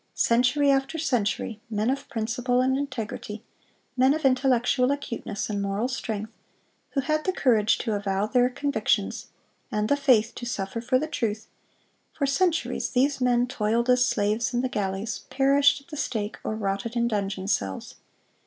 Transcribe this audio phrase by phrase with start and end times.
[0.15, 3.43] Century after century, men of principle and integrity,
[3.95, 6.31] men of intellectual acuteness and moral strength,
[6.93, 9.27] who had the courage to avow their convictions,
[9.71, 14.61] and the faith to suffer for the truth,—for centuries these men toiled as slaves in
[14.61, 17.97] the galleys, perished at the stake, or rotted in dungeon cells.